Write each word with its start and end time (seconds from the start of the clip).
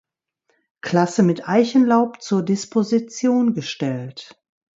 Klasse 0.81 1.21
mit 1.21 1.47
Eichenlaub 1.47 2.23
zur 2.23 2.41
Disposition 2.41 3.53
gestellt. 3.53 4.35